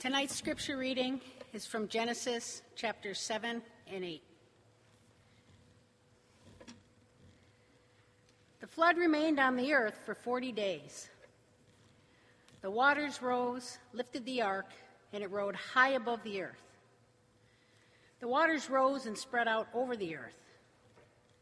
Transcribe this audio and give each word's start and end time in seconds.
Tonight's 0.00 0.34
scripture 0.34 0.78
reading 0.78 1.20
is 1.52 1.66
from 1.66 1.86
Genesis 1.86 2.62
chapters 2.74 3.18
7 3.20 3.60
and 3.86 4.02
8. 4.02 4.22
The 8.62 8.66
flood 8.66 8.96
remained 8.96 9.38
on 9.38 9.56
the 9.56 9.74
earth 9.74 9.98
for 10.06 10.14
40 10.14 10.52
days. 10.52 11.10
The 12.62 12.70
waters 12.70 13.20
rose, 13.20 13.76
lifted 13.92 14.24
the 14.24 14.40
ark, 14.40 14.70
and 15.12 15.22
it 15.22 15.30
rode 15.30 15.54
high 15.54 15.90
above 15.90 16.22
the 16.22 16.44
earth. 16.44 16.78
The 18.20 18.28
waters 18.28 18.70
rose 18.70 19.04
and 19.04 19.18
spread 19.18 19.48
out 19.48 19.68
over 19.74 19.98
the 19.98 20.16
earth. 20.16 20.40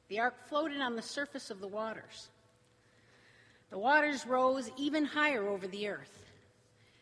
The 0.08 0.18
ark 0.18 0.34
floated 0.48 0.80
on 0.80 0.96
the 0.96 1.02
surface 1.02 1.52
of 1.52 1.60
the 1.60 1.68
waters. 1.68 2.28
The 3.70 3.78
waters 3.78 4.26
rose 4.26 4.68
even 4.76 5.04
higher 5.04 5.46
over 5.46 5.68
the 5.68 5.86
earth. 5.86 6.27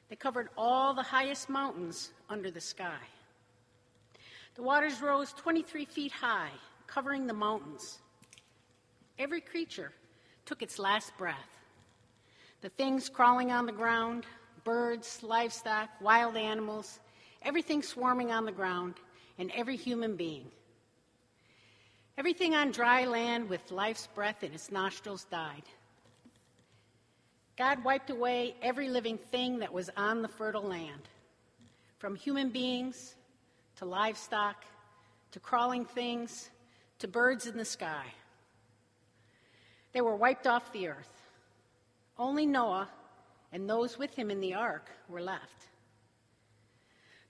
They 0.08 0.16
covered 0.16 0.48
all 0.56 0.94
the 0.94 1.02
highest 1.02 1.48
mountains 1.48 2.12
under 2.28 2.50
the 2.50 2.60
sky. 2.60 3.00
The 4.54 4.62
waters 4.62 5.02
rose 5.02 5.32
23 5.32 5.84
feet 5.84 6.12
high, 6.12 6.50
covering 6.86 7.26
the 7.26 7.34
mountains. 7.34 7.98
Every 9.18 9.40
creature 9.40 9.92
took 10.44 10.62
its 10.62 10.78
last 10.78 11.16
breath. 11.18 11.58
The 12.62 12.68
things 12.70 13.08
crawling 13.08 13.52
on 13.52 13.66
the 13.66 13.72
ground, 13.72 14.24
birds, 14.64 15.22
livestock, 15.22 15.90
wild 16.00 16.36
animals, 16.36 17.00
everything 17.42 17.82
swarming 17.82 18.30
on 18.30 18.44
the 18.44 18.52
ground, 18.52 18.94
and 19.38 19.50
every 19.52 19.76
human 19.76 20.16
being. 20.16 20.46
Everything 22.16 22.54
on 22.54 22.70
dry 22.70 23.04
land 23.04 23.48
with 23.48 23.70
life's 23.70 24.06
breath 24.14 24.42
in 24.42 24.52
its 24.54 24.70
nostrils 24.70 25.24
died. 25.24 25.64
God 27.56 27.84
wiped 27.84 28.10
away 28.10 28.54
every 28.60 28.88
living 28.88 29.16
thing 29.16 29.60
that 29.60 29.72
was 29.72 29.88
on 29.96 30.20
the 30.20 30.28
fertile 30.28 30.62
land, 30.62 31.08
from 31.98 32.14
human 32.14 32.50
beings 32.50 33.14
to 33.76 33.84
livestock 33.84 34.64
to 35.32 35.40
crawling 35.40 35.84
things 35.84 36.50
to 36.98 37.08
birds 37.08 37.46
in 37.46 37.56
the 37.56 37.64
sky. 37.64 38.04
They 39.92 40.00
were 40.00 40.16
wiped 40.16 40.46
off 40.46 40.72
the 40.72 40.88
earth. 40.88 41.12
Only 42.18 42.46
Noah 42.46 42.88
and 43.52 43.68
those 43.68 43.98
with 43.98 44.14
him 44.14 44.30
in 44.30 44.40
the 44.40 44.54
ark 44.54 44.90
were 45.08 45.22
left. 45.22 45.68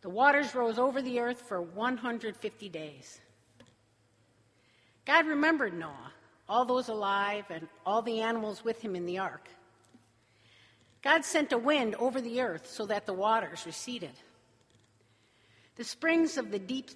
The 0.02 0.11
waters 0.11 0.55
rose 0.55 0.78
over 0.78 1.02
the 1.02 1.20
earth 1.20 1.40
for 1.40 1.61
150 1.61 2.68
days. 2.68 3.20
God 5.05 5.27
remembered 5.27 5.74
Noah, 5.74 6.12
all 6.48 6.64
those 6.64 6.88
alive, 6.88 7.44
and 7.50 7.68
all 7.84 8.02
the 8.02 8.20
animals 8.20 8.64
with 8.64 8.80
him 8.80 8.96
in 8.96 9.06
the 9.06 9.18
ark. 9.18 9.48
God 11.06 11.24
sent 11.24 11.52
a 11.52 11.58
wind 11.58 11.94
over 12.00 12.20
the 12.20 12.40
earth 12.40 12.66
so 12.66 12.84
that 12.86 13.06
the 13.06 13.12
waters 13.12 13.62
receded. 13.64 14.10
The 15.76 15.84
springs 15.84 16.36
of 16.36 16.50
the 16.50 16.58
deep 16.58 16.90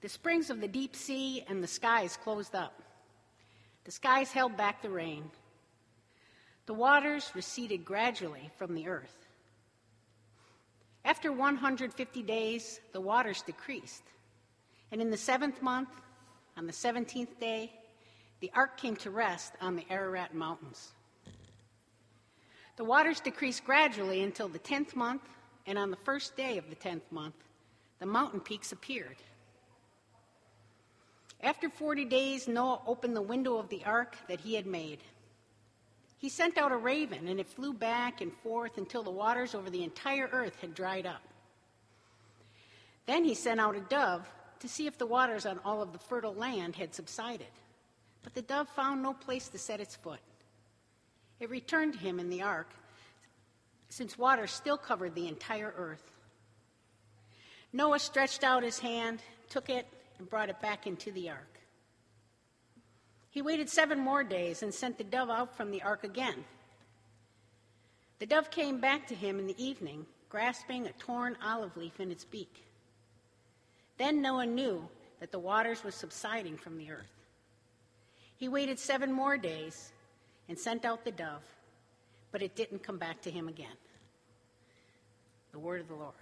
the 0.00 0.08
springs 0.08 0.50
of 0.50 0.60
the 0.60 0.66
deep 0.66 0.96
sea 0.96 1.44
and 1.48 1.62
the 1.62 1.68
skies 1.68 2.18
closed 2.20 2.52
up. 2.52 2.82
The 3.84 3.92
skies 3.92 4.32
held 4.32 4.56
back 4.56 4.82
the 4.82 4.90
rain. 4.90 5.30
The 6.66 6.74
waters 6.74 7.30
receded 7.32 7.84
gradually 7.84 8.50
from 8.58 8.74
the 8.74 8.88
earth. 8.88 9.24
After 11.04 11.30
150 11.30 12.22
days, 12.24 12.80
the 12.92 13.00
waters 13.00 13.42
decreased. 13.42 14.02
And 14.90 15.00
in 15.00 15.12
the 15.12 15.16
seventh 15.16 15.62
month, 15.62 15.90
on 16.56 16.66
the 16.66 16.72
17th 16.72 17.38
day, 17.38 17.72
the 18.40 18.50
ark 18.52 18.78
came 18.78 18.96
to 18.96 19.12
rest 19.12 19.52
on 19.60 19.76
the 19.76 19.86
Ararat 19.88 20.34
Mountains. 20.34 20.93
The 22.76 22.84
waters 22.84 23.20
decreased 23.20 23.64
gradually 23.64 24.22
until 24.22 24.48
the 24.48 24.58
10th 24.58 24.96
month, 24.96 25.22
and 25.66 25.78
on 25.78 25.90
the 25.90 25.96
first 25.96 26.36
day 26.36 26.58
of 26.58 26.68
the 26.68 26.76
10th 26.76 27.10
month, 27.10 27.36
the 28.00 28.06
mountain 28.06 28.40
peaks 28.40 28.72
appeared. 28.72 29.16
After 31.40 31.68
40 31.68 32.06
days, 32.06 32.48
Noah 32.48 32.80
opened 32.86 33.14
the 33.14 33.22
window 33.22 33.58
of 33.58 33.68
the 33.68 33.84
ark 33.84 34.16
that 34.28 34.40
he 34.40 34.54
had 34.54 34.66
made. 34.66 34.98
He 36.18 36.28
sent 36.28 36.56
out 36.58 36.72
a 36.72 36.76
raven, 36.76 37.28
and 37.28 37.38
it 37.38 37.46
flew 37.46 37.72
back 37.72 38.20
and 38.20 38.32
forth 38.42 38.78
until 38.78 39.02
the 39.02 39.10
waters 39.10 39.54
over 39.54 39.70
the 39.70 39.84
entire 39.84 40.28
earth 40.32 40.56
had 40.60 40.74
dried 40.74 41.06
up. 41.06 41.22
Then 43.06 43.24
he 43.24 43.34
sent 43.34 43.60
out 43.60 43.76
a 43.76 43.80
dove 43.80 44.26
to 44.60 44.68
see 44.68 44.86
if 44.86 44.96
the 44.96 45.06
waters 45.06 45.44
on 45.44 45.60
all 45.64 45.82
of 45.82 45.92
the 45.92 45.98
fertile 45.98 46.34
land 46.34 46.76
had 46.76 46.94
subsided. 46.94 47.46
But 48.22 48.34
the 48.34 48.42
dove 48.42 48.68
found 48.70 49.02
no 49.02 49.12
place 49.12 49.48
to 49.48 49.58
set 49.58 49.80
its 49.80 49.94
foot. 49.94 50.20
It 51.44 51.50
returned 51.50 51.92
to 51.92 51.98
him 51.98 52.18
in 52.18 52.30
the 52.30 52.40
ark, 52.40 52.70
since 53.90 54.16
water 54.16 54.46
still 54.46 54.78
covered 54.78 55.14
the 55.14 55.28
entire 55.28 55.74
earth. 55.76 56.10
Noah 57.70 57.98
stretched 57.98 58.42
out 58.42 58.62
his 58.62 58.78
hand, 58.78 59.20
took 59.50 59.68
it, 59.68 59.86
and 60.18 60.26
brought 60.30 60.48
it 60.48 60.58
back 60.62 60.86
into 60.86 61.12
the 61.12 61.28
ark. 61.28 61.60
He 63.28 63.42
waited 63.42 63.68
seven 63.68 63.98
more 63.98 64.24
days 64.24 64.62
and 64.62 64.72
sent 64.72 64.96
the 64.96 65.04
dove 65.04 65.28
out 65.28 65.54
from 65.54 65.70
the 65.70 65.82
ark 65.82 66.02
again. 66.02 66.46
The 68.20 68.26
dove 68.26 68.50
came 68.50 68.80
back 68.80 69.06
to 69.08 69.14
him 69.14 69.38
in 69.38 69.46
the 69.46 69.62
evening, 69.62 70.06
grasping 70.30 70.86
a 70.86 70.92
torn 70.92 71.36
olive 71.44 71.76
leaf 71.76 72.00
in 72.00 72.10
its 72.10 72.24
beak. 72.24 72.64
Then 73.98 74.22
Noah 74.22 74.46
knew 74.46 74.88
that 75.20 75.30
the 75.30 75.38
waters 75.38 75.84
were 75.84 75.90
subsiding 75.90 76.56
from 76.56 76.78
the 76.78 76.90
earth. 76.90 77.26
He 78.34 78.48
waited 78.48 78.78
seven 78.78 79.12
more 79.12 79.36
days 79.36 79.92
and 80.48 80.58
sent 80.58 80.84
out 80.84 81.04
the 81.04 81.10
dove, 81.10 81.42
but 82.32 82.42
it 82.42 82.54
didn't 82.54 82.82
come 82.82 82.98
back 82.98 83.22
to 83.22 83.30
him 83.30 83.48
again. 83.48 83.76
The 85.52 85.58
word 85.58 85.80
of 85.80 85.88
the 85.88 85.94
Lord. 85.94 86.12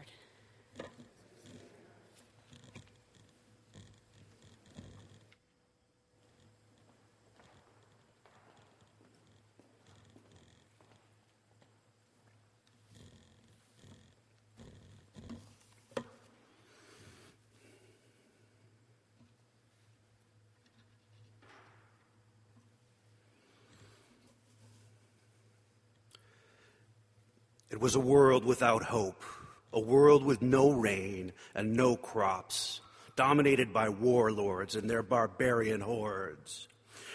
It 27.72 27.80
was 27.80 27.94
a 27.94 28.00
world 28.00 28.44
without 28.44 28.84
hope, 28.84 29.24
a 29.72 29.80
world 29.80 30.24
with 30.24 30.42
no 30.42 30.70
rain 30.70 31.32
and 31.54 31.74
no 31.74 31.96
crops, 31.96 32.82
dominated 33.16 33.72
by 33.72 33.88
warlords 33.88 34.76
and 34.76 34.90
their 34.90 35.02
barbarian 35.02 35.80
hordes. 35.80 36.68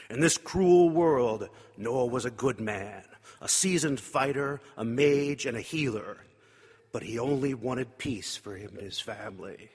In 0.10 0.20
this 0.20 0.40
cruel 0.40 0.90
world, 0.90 1.48
Noah 1.78 2.08
was 2.08 2.26
a 2.26 2.32
good 2.32 2.60
man, 2.60 3.04
a 3.40 3.48
seasoned 3.48 4.00
fighter, 4.00 4.60
a 4.76 4.84
mage, 4.84 5.46
and 5.46 5.56
a 5.56 5.62
healer. 5.62 6.18
But 6.92 7.04
he 7.04 7.20
only 7.20 7.54
wanted 7.54 8.00
peace 8.00 8.36
for 8.36 8.56
him 8.56 8.72
and 8.78 8.82
his 8.82 9.00
family. 9.00 9.70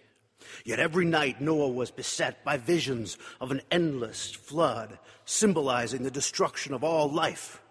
Yet 0.65 0.81
every 0.81 1.05
night 1.05 1.41
Noah 1.41 1.69
was 1.69 1.93
beset 1.93 2.45
by 2.45 2.57
visions 2.57 3.19
of 3.41 3.53
an 3.53 3.61
endless 3.71 4.33
flood, 4.33 4.99
symbolizing 5.27 6.03
the 6.03 6.11
destruction 6.11 6.75
of 6.75 6.83
all 6.83 7.09
life. 7.09 7.63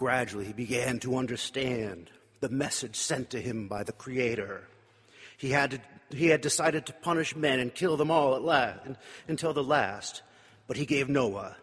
Gradually, 0.00 0.46
he 0.46 0.54
began 0.54 0.98
to 1.00 1.18
understand 1.18 2.10
the 2.40 2.48
message 2.48 2.96
sent 2.96 3.28
to 3.28 3.38
him 3.38 3.68
by 3.68 3.82
the 3.82 3.92
Creator. 3.92 4.66
He 5.36 5.50
had, 5.50 5.82
he 6.08 6.28
had 6.28 6.40
decided 6.40 6.86
to 6.86 6.94
punish 6.94 7.36
men 7.36 7.60
and 7.60 7.74
kill 7.74 7.98
them 7.98 8.10
all 8.10 8.34
at 8.34 8.40
last, 8.40 8.80
until 9.28 9.52
the 9.52 9.62
last, 9.62 10.22
but 10.66 10.78
he 10.78 10.86
gave 10.86 11.10
Noah 11.10 11.54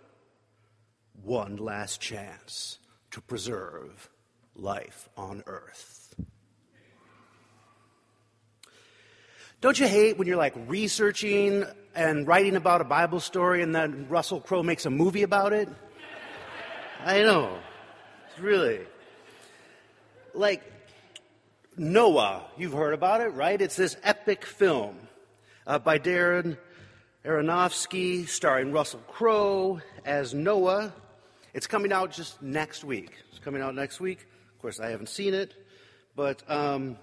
one 1.23 1.57
last 1.57 1.99
chance 1.99 2.77
to 3.09 3.21
preserve 3.21 4.07
life 4.55 5.09
on 5.17 5.41
earth. 5.47 6.13
Don't 9.61 9.79
you 9.79 9.87
hate 9.87 10.19
when 10.19 10.27
you're 10.27 10.37
like 10.37 10.53
researching 10.67 11.65
and 11.95 12.27
writing 12.27 12.55
about 12.55 12.81
a 12.81 12.83
Bible 12.83 13.19
story 13.19 13.63
and 13.63 13.73
then 13.73 14.05
Russell 14.09 14.41
Crowe 14.41 14.61
makes 14.61 14.85
a 14.85 14.91
movie 14.91 15.23
about 15.23 15.53
it? 15.53 15.67
I 17.03 17.23
know. 17.23 17.57
Really. 18.39 18.81
Like 20.33 20.61
Noah, 21.75 22.45
you've 22.55 22.73
heard 22.73 22.93
about 22.93 23.21
it, 23.21 23.29
right? 23.29 23.59
It's 23.59 23.75
this 23.75 23.97
epic 24.03 24.45
film 24.45 24.95
uh, 25.65 25.79
by 25.79 25.97
Darren 25.97 26.57
Aronofsky, 27.25 28.27
starring 28.27 28.71
Russell 28.71 28.99
Crowe 29.07 29.81
as 30.05 30.35
Noah. 30.35 30.93
It's 31.55 31.65
coming 31.65 31.91
out 31.91 32.11
just 32.11 32.39
next 32.41 32.83
week. 32.83 33.11
It's 33.31 33.39
coming 33.39 33.63
out 33.63 33.73
next 33.73 33.99
week. 33.99 34.19
Of 34.53 34.61
course, 34.61 34.79
I 34.79 34.91
haven't 34.91 35.09
seen 35.09 35.33
it, 35.33 35.55
but 36.15 36.43
um, 36.47 36.97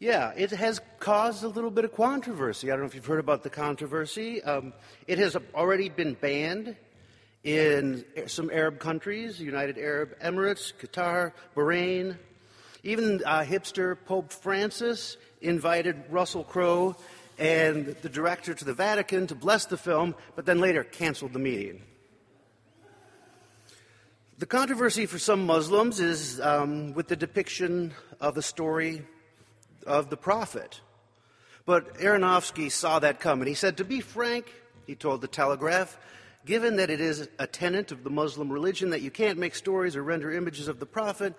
yeah, 0.00 0.32
it 0.36 0.50
has 0.50 0.80
caused 0.98 1.44
a 1.44 1.48
little 1.48 1.70
bit 1.70 1.84
of 1.84 1.94
controversy. 1.94 2.70
I 2.70 2.74
don't 2.74 2.80
know 2.80 2.86
if 2.86 2.96
you've 2.96 3.06
heard 3.06 3.20
about 3.20 3.44
the 3.44 3.50
controversy. 3.50 4.42
Um, 4.42 4.72
it 5.06 5.18
has 5.18 5.36
already 5.54 5.90
been 5.90 6.14
banned 6.14 6.74
in 7.42 8.04
some 8.26 8.50
Arab 8.52 8.78
countries, 8.78 9.40
United 9.40 9.78
Arab 9.78 10.18
Emirates, 10.20 10.72
Qatar, 10.74 11.32
Bahrain. 11.56 12.16
Even 12.82 13.22
uh, 13.24 13.40
hipster 13.42 13.96
Pope 14.06 14.32
Francis 14.32 15.16
invited 15.40 16.02
Russell 16.10 16.44
Crowe 16.44 16.96
and 17.38 17.96
the 18.02 18.08
director 18.08 18.52
to 18.52 18.64
the 18.64 18.74
Vatican 18.74 19.26
to 19.26 19.34
bless 19.34 19.64
the 19.64 19.76
film, 19.76 20.14
but 20.36 20.44
then 20.44 20.60
later 20.60 20.84
canceled 20.84 21.32
the 21.32 21.38
meeting. 21.38 21.82
The 24.38 24.46
controversy 24.46 25.06
for 25.06 25.18
some 25.18 25.44
Muslims 25.44 26.00
is 26.00 26.40
um, 26.40 26.94
with 26.94 27.08
the 27.08 27.16
depiction 27.16 27.92
of 28.20 28.34
the 28.34 28.42
story 28.42 29.02
of 29.86 30.10
the 30.10 30.16
prophet. 30.16 30.80
But 31.66 31.98
Aronofsky 31.98 32.70
saw 32.70 32.98
that 33.00 33.20
coming. 33.20 33.48
He 33.48 33.54
said, 33.54 33.76
To 33.76 33.84
be 33.84 34.00
frank, 34.00 34.46
he 34.86 34.94
told 34.94 35.20
the 35.20 35.28
Telegraph, 35.28 35.98
given 36.44 36.76
that 36.76 36.90
it 36.90 37.00
is 37.00 37.28
a 37.38 37.46
tenet 37.46 37.92
of 37.92 38.04
the 38.04 38.10
Muslim 38.10 38.50
religion 38.50 38.90
that 38.90 39.02
you 39.02 39.10
can't 39.10 39.38
make 39.38 39.54
stories 39.54 39.96
or 39.96 40.02
render 40.02 40.30
images 40.32 40.68
of 40.68 40.80
the 40.80 40.86
prophet, 40.86 41.34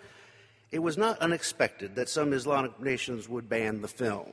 it 0.72 0.80
was 0.80 0.98
not 0.98 1.20
unexpected 1.20 1.96
that 1.96 2.10
some 2.10 2.34
Islamic 2.34 2.80
nations 2.80 3.28
would 3.28 3.50
ban 3.50 3.82
the 3.82 3.88
film. 3.88 4.32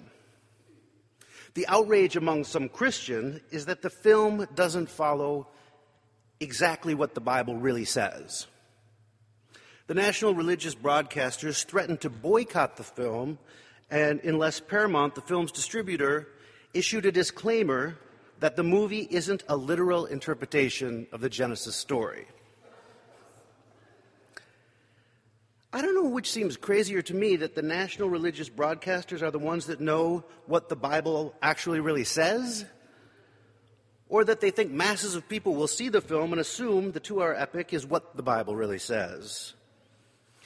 The 1.54 1.66
outrage 1.66 2.16
among 2.16 2.44
some 2.44 2.68
Christians 2.68 3.40
is 3.50 3.66
that 3.66 3.82
the 3.82 3.90
film 3.90 4.46
doesn't 4.54 4.90
follow 4.90 5.48
exactly 6.38 6.94
what 6.94 7.14
the 7.14 7.20
Bible 7.20 7.56
really 7.56 7.84
says. 7.84 8.46
The 9.88 9.94
national 9.94 10.34
religious 10.34 10.74
broadcasters 10.74 11.64
threatened 11.64 12.02
to 12.02 12.10
boycott 12.10 12.76
the 12.76 12.84
film, 12.84 13.38
and 13.90 14.20
unless 14.20 14.60
Paramount, 14.60 15.14
the 15.14 15.22
film's 15.22 15.50
distributor, 15.50 16.28
issued 16.74 17.06
a 17.06 17.12
disclaimer 17.12 17.96
that 18.40 18.56
the 18.56 18.62
movie 18.62 19.06
isn't 19.10 19.42
a 19.48 19.56
literal 19.56 20.06
interpretation 20.06 21.06
of 21.12 21.20
the 21.20 21.28
Genesis 21.28 21.76
story. 21.76 22.26
I 25.72 25.82
don't 25.82 25.94
know 25.94 26.08
which 26.08 26.30
seems 26.30 26.56
crazier 26.56 27.02
to 27.02 27.14
me 27.14 27.36
that 27.36 27.54
the 27.54 27.62
national 27.62 28.08
religious 28.08 28.48
broadcasters 28.48 29.20
are 29.20 29.30
the 29.30 29.38
ones 29.38 29.66
that 29.66 29.80
know 29.80 30.24
what 30.46 30.68
the 30.68 30.76
Bible 30.76 31.34
actually 31.42 31.80
really 31.80 32.04
says, 32.04 32.64
or 34.08 34.24
that 34.24 34.40
they 34.40 34.50
think 34.50 34.72
masses 34.72 35.14
of 35.14 35.28
people 35.28 35.54
will 35.54 35.68
see 35.68 35.90
the 35.90 36.00
film 36.00 36.32
and 36.32 36.40
assume 36.40 36.92
the 36.92 37.00
two 37.00 37.20
hour 37.22 37.34
epic 37.34 37.74
is 37.74 37.84
what 37.84 38.16
the 38.16 38.22
Bible 38.22 38.56
really 38.56 38.78
says. 38.78 39.52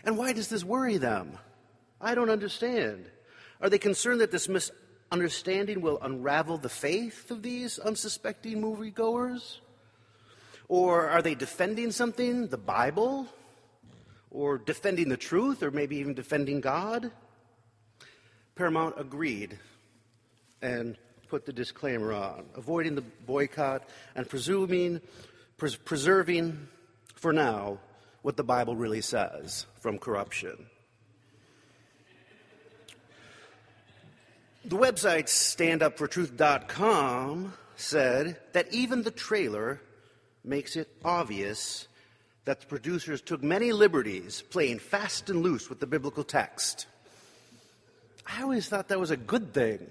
And 0.02 0.18
why 0.18 0.32
does 0.32 0.48
this 0.48 0.64
worry 0.64 0.96
them? 0.96 1.38
I 2.00 2.16
don't 2.16 2.30
understand. 2.30 3.08
Are 3.60 3.70
they 3.70 3.78
concerned 3.78 4.20
that 4.22 4.32
this 4.32 4.48
misunderstanding 5.12 5.82
will 5.82 5.98
unravel 6.00 6.56
the 6.56 6.70
faith 6.70 7.30
of 7.30 7.42
these 7.42 7.78
unsuspecting 7.78 8.62
moviegoers? 8.62 9.58
Or 10.68 11.06
are 11.10 11.20
they 11.20 11.34
defending 11.34 11.90
something, 11.90 12.46
the 12.46 12.56
Bible? 12.56 13.26
Or 14.30 14.56
defending 14.56 15.10
the 15.10 15.18
truth, 15.18 15.62
or 15.62 15.70
maybe 15.70 15.96
even 15.96 16.14
defending 16.14 16.62
God? 16.62 17.10
Paramount 18.54 18.94
agreed 18.96 19.58
and 20.62 20.96
put 21.28 21.44
the 21.44 21.52
disclaimer 21.52 22.14
on, 22.14 22.46
avoiding 22.56 22.94
the 22.94 23.04
boycott 23.26 23.86
and 24.14 24.26
presuming, 24.26 25.02
pres- 25.58 25.76
preserving 25.76 26.68
for 27.16 27.34
now 27.34 27.80
what 28.22 28.38
the 28.38 28.44
Bible 28.44 28.76
really 28.76 29.02
says 29.02 29.66
from 29.78 29.98
corruption. 29.98 30.56
The 34.64 34.76
website 34.76 35.26
standupfortruth.com 35.26 37.52
said 37.74 38.38
that 38.52 38.72
even 38.72 39.02
the 39.02 39.10
trailer 39.10 39.80
makes 40.44 40.76
it 40.76 40.88
obvious 41.04 41.88
that 42.44 42.60
the 42.60 42.66
producers 42.66 43.20
took 43.20 43.42
many 43.42 43.72
liberties 43.72 44.44
playing 44.50 44.78
fast 44.78 45.30
and 45.30 45.42
loose 45.42 45.68
with 45.68 45.80
the 45.80 45.88
biblical 45.88 46.22
text. 46.22 46.86
I 48.24 48.42
always 48.42 48.68
thought 48.68 48.86
that 48.88 49.00
was 49.00 49.10
a 49.10 49.16
good 49.16 49.52
thing. 49.52 49.84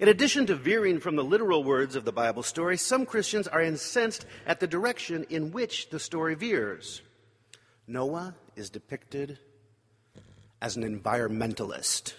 In 0.00 0.08
addition 0.08 0.46
to 0.46 0.56
veering 0.56 0.98
from 0.98 1.14
the 1.14 1.22
literal 1.22 1.62
words 1.62 1.94
of 1.94 2.04
the 2.04 2.10
Bible 2.10 2.42
story, 2.42 2.78
some 2.78 3.06
Christians 3.06 3.46
are 3.46 3.62
incensed 3.62 4.26
at 4.44 4.58
the 4.58 4.66
direction 4.66 5.24
in 5.30 5.52
which 5.52 5.90
the 5.90 6.00
story 6.00 6.34
veers. 6.34 7.00
Noah 7.86 8.34
is 8.56 8.70
depicted 8.70 9.38
as 10.64 10.76
an 10.78 10.98
environmentalist. 10.98 12.14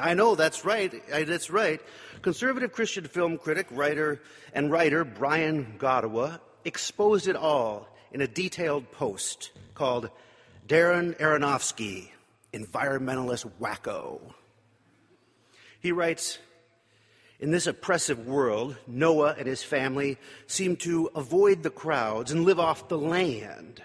I 0.00 0.14
know 0.14 0.36
that's 0.36 0.64
right. 0.64 0.94
That's 1.10 1.50
right. 1.50 1.80
Conservative 2.22 2.72
Christian 2.72 3.02
film 3.02 3.36
critic, 3.36 3.66
writer, 3.72 4.22
and 4.54 4.70
writer 4.70 5.04
Brian 5.04 5.74
Godawa 5.76 6.38
exposed 6.64 7.26
it 7.26 7.34
all 7.34 7.88
in 8.12 8.20
a 8.20 8.28
detailed 8.28 8.92
post 8.92 9.50
called 9.74 10.08
Darren 10.68 11.18
Aronofsky, 11.18 12.10
Environmentalist 12.52 13.50
Wacko. 13.60 14.20
He 15.80 15.90
writes, 15.90 16.38
in 17.40 17.50
this 17.50 17.66
oppressive 17.66 18.24
world, 18.24 18.76
Noah 18.86 19.34
and 19.36 19.48
his 19.48 19.64
family 19.64 20.16
seem 20.46 20.76
to 20.76 21.10
avoid 21.16 21.64
the 21.64 21.70
crowds 21.70 22.30
and 22.30 22.44
live 22.44 22.60
off 22.60 22.88
the 22.88 22.96
land. 22.96 23.82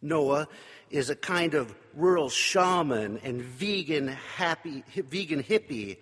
Noah 0.00 0.48
is 0.90 1.10
a 1.10 1.16
kind 1.16 1.54
of 1.54 1.74
rural 1.94 2.28
shaman 2.28 3.18
and 3.18 3.42
vegan 3.42 4.08
happy 4.08 4.84
vegan 4.94 5.42
hippie. 5.42 5.98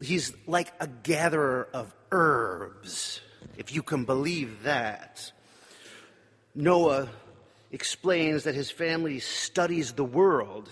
He's 0.00 0.32
like 0.46 0.72
a 0.80 0.86
gatherer 0.86 1.68
of 1.72 1.94
herbs, 2.10 3.20
if 3.56 3.74
you 3.74 3.82
can 3.82 4.04
believe 4.04 4.62
that. 4.62 5.32
Noah 6.54 7.08
explains 7.70 8.44
that 8.44 8.54
his 8.54 8.70
family 8.70 9.20
studies 9.20 9.92
the 9.92 10.04
world, 10.04 10.68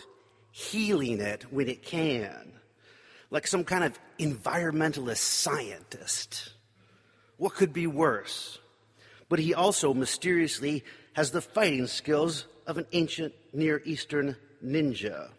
healing 0.50 1.20
it 1.20 1.44
when 1.52 1.68
it 1.68 1.82
can 1.82 2.56
like 3.30 3.46
some 3.46 3.64
kind 3.64 3.84
of 3.84 3.98
environmentalist 4.18 5.18
scientist. 5.18 6.52
What 7.36 7.54
could 7.54 7.72
be 7.72 7.86
worse? 7.86 8.58
But 9.28 9.38
he 9.38 9.54
also 9.54 9.92
mysteriously 9.92 10.84
has 11.16 11.30
the 11.30 11.40
fighting 11.40 11.86
skills 11.86 12.44
of 12.66 12.76
an 12.76 12.84
ancient 12.92 13.32
Near 13.54 13.80
Eastern 13.86 14.36
ninja. 14.62 15.30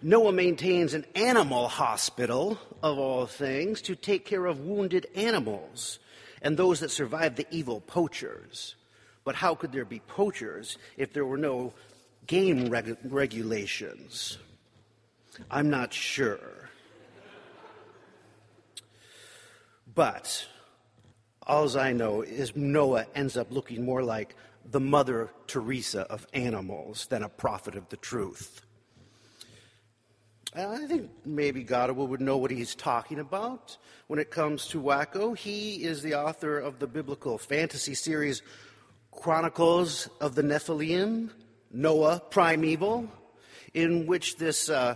Noah 0.00 0.32
maintains 0.32 0.94
an 0.94 1.04
animal 1.14 1.68
hospital, 1.68 2.58
of 2.82 2.98
all 2.98 3.26
things, 3.26 3.82
to 3.82 3.94
take 3.94 4.24
care 4.24 4.46
of 4.46 4.60
wounded 4.60 5.08
animals 5.14 5.98
and 6.40 6.56
those 6.56 6.80
that 6.80 6.90
survive 6.90 7.36
the 7.36 7.46
evil 7.50 7.82
poachers. 7.82 8.76
But 9.24 9.34
how 9.34 9.54
could 9.54 9.70
there 9.70 9.84
be 9.84 10.00
poachers 10.00 10.78
if 10.96 11.12
there 11.12 11.26
were 11.26 11.36
no 11.36 11.74
game 12.26 12.70
reg- 12.70 12.96
regulations? 13.04 14.38
I'm 15.50 15.68
not 15.68 15.92
sure. 15.92 16.70
But 19.94 20.46
all 21.52 21.78
I 21.78 21.92
know 21.92 22.22
is 22.22 22.56
Noah 22.56 23.04
ends 23.14 23.36
up 23.36 23.52
looking 23.52 23.84
more 23.84 24.02
like 24.02 24.34
the 24.70 24.80
Mother 24.80 25.28
Teresa 25.46 26.00
of 26.10 26.26
animals 26.32 27.04
than 27.10 27.22
a 27.22 27.28
prophet 27.28 27.74
of 27.74 27.90
the 27.90 27.98
truth. 27.98 28.62
I 30.56 30.86
think 30.86 31.10
maybe 31.26 31.62
Godawa 31.62 32.08
would 32.08 32.22
know 32.22 32.38
what 32.38 32.50
he's 32.50 32.74
talking 32.74 33.18
about 33.18 33.76
when 34.06 34.18
it 34.18 34.30
comes 34.30 34.66
to 34.68 34.80
Wacko. 34.80 35.36
He 35.36 35.84
is 35.84 36.00
the 36.00 36.14
author 36.14 36.58
of 36.58 36.78
the 36.78 36.86
biblical 36.86 37.36
fantasy 37.36 37.94
series 37.94 38.40
Chronicles 39.10 40.08
of 40.22 40.34
the 40.34 40.42
Nephilim, 40.42 41.28
Noah 41.70 42.22
Primeval, 42.30 43.10
in 43.74 44.06
which 44.06 44.36
this 44.36 44.70
uh, 44.70 44.94